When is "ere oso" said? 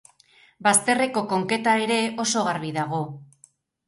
1.87-2.43